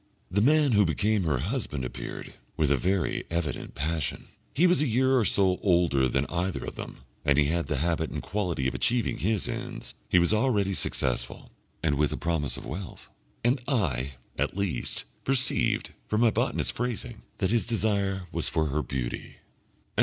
[0.31, 4.29] The man who became her husband appeared, with a very evident passion.
[4.51, 7.77] He was a year or so older than either of them, and he had the
[7.77, 11.51] habit and quality of achieving his ends; he was already successful,
[11.83, 13.09] and with the promise of wealth,
[13.43, 18.81] and I, at least, perceived, from my botanist's phrasing, that his desire was for her
[18.81, 19.35] beauty.